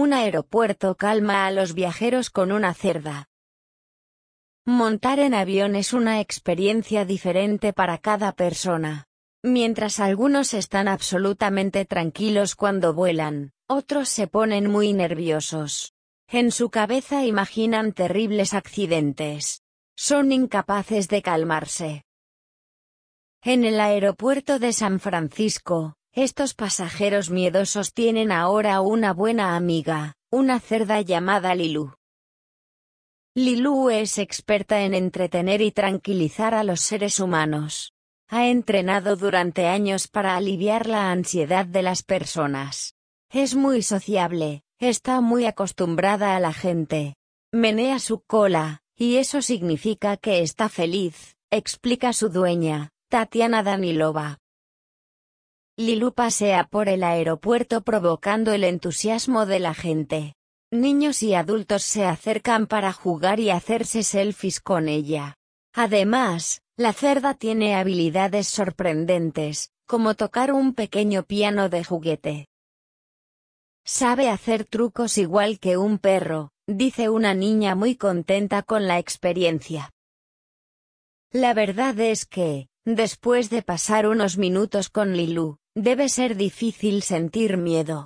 Un 0.00 0.12
aeropuerto 0.12 0.94
calma 0.94 1.48
a 1.48 1.50
los 1.50 1.74
viajeros 1.74 2.30
con 2.30 2.52
una 2.52 2.72
cerda. 2.72 3.26
Montar 4.64 5.18
en 5.18 5.34
avión 5.34 5.74
es 5.74 5.92
una 5.92 6.20
experiencia 6.20 7.04
diferente 7.04 7.72
para 7.72 7.98
cada 7.98 8.30
persona. 8.30 9.08
Mientras 9.42 9.98
algunos 9.98 10.54
están 10.54 10.86
absolutamente 10.86 11.84
tranquilos 11.84 12.54
cuando 12.54 12.94
vuelan, 12.94 13.50
otros 13.66 14.08
se 14.08 14.28
ponen 14.28 14.70
muy 14.70 14.92
nerviosos. 14.92 15.94
En 16.28 16.52
su 16.52 16.70
cabeza 16.70 17.24
imaginan 17.24 17.92
terribles 17.92 18.54
accidentes. 18.54 19.64
Son 19.96 20.30
incapaces 20.30 21.08
de 21.08 21.22
calmarse. 21.22 22.04
En 23.42 23.64
el 23.64 23.80
aeropuerto 23.80 24.60
de 24.60 24.72
San 24.72 25.00
Francisco, 25.00 25.97
estos 26.24 26.54
pasajeros 26.54 27.30
miedosos 27.30 27.92
tienen 27.92 28.32
ahora 28.32 28.80
una 28.80 29.12
buena 29.12 29.54
amiga, 29.54 30.14
una 30.32 30.58
cerda 30.58 31.00
llamada 31.00 31.54
Lilu. 31.54 31.94
Lilu 33.36 33.90
es 33.90 34.18
experta 34.18 34.82
en 34.82 34.94
entretener 34.94 35.60
y 35.60 35.70
tranquilizar 35.70 36.54
a 36.54 36.64
los 36.64 36.80
seres 36.80 37.20
humanos. 37.20 37.92
Ha 38.28 38.48
entrenado 38.48 39.14
durante 39.14 39.68
años 39.68 40.08
para 40.08 40.36
aliviar 40.36 40.88
la 40.88 41.12
ansiedad 41.12 41.64
de 41.64 41.82
las 41.82 42.02
personas. 42.02 42.94
Es 43.30 43.54
muy 43.54 43.82
sociable, 43.82 44.62
está 44.80 45.20
muy 45.20 45.46
acostumbrada 45.46 46.34
a 46.34 46.40
la 46.40 46.52
gente. 46.52 47.14
Menea 47.52 48.00
su 48.00 48.22
cola, 48.22 48.80
y 48.96 49.16
eso 49.16 49.40
significa 49.40 50.16
que 50.16 50.42
está 50.42 50.68
feliz, 50.68 51.36
explica 51.50 52.12
su 52.12 52.28
dueña, 52.28 52.90
Tatiana 53.08 53.62
Danilova. 53.62 54.38
Lilu 55.80 56.12
pasea 56.12 56.64
por 56.64 56.88
el 56.88 57.04
aeropuerto 57.04 57.82
provocando 57.82 58.52
el 58.52 58.64
entusiasmo 58.64 59.46
de 59.46 59.60
la 59.60 59.74
gente. 59.74 60.34
Niños 60.72 61.22
y 61.22 61.34
adultos 61.34 61.84
se 61.84 62.04
acercan 62.04 62.66
para 62.66 62.92
jugar 62.92 63.38
y 63.38 63.50
hacerse 63.50 64.02
selfies 64.02 64.58
con 64.60 64.88
ella. 64.88 65.36
Además, 65.72 66.62
la 66.76 66.92
cerda 66.92 67.34
tiene 67.34 67.76
habilidades 67.76 68.48
sorprendentes, 68.48 69.70
como 69.86 70.16
tocar 70.16 70.52
un 70.52 70.74
pequeño 70.74 71.22
piano 71.22 71.68
de 71.68 71.84
juguete. 71.84 72.48
Sabe 73.84 74.30
hacer 74.30 74.64
trucos 74.64 75.16
igual 75.16 75.60
que 75.60 75.76
un 75.76 75.98
perro, 75.98 76.50
dice 76.66 77.08
una 77.08 77.34
niña 77.34 77.76
muy 77.76 77.94
contenta 77.94 78.64
con 78.64 78.88
la 78.88 78.98
experiencia. 78.98 79.90
La 81.30 81.54
verdad 81.54 81.96
es 82.00 82.26
que, 82.26 82.66
después 82.84 83.48
de 83.48 83.62
pasar 83.62 84.08
unos 84.08 84.38
minutos 84.38 84.88
con 84.88 85.16
Lilu, 85.16 85.58
debe 85.86 86.08
ser 86.08 86.30
difícil 86.36 87.02
sentir 87.02 87.56
miedo. 87.56 87.96